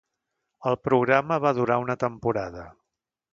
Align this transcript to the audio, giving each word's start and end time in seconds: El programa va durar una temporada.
El 0.69 0.77
programa 0.87 1.37
va 1.45 1.51
durar 1.59 1.77
una 1.85 1.97
temporada. 2.05 2.65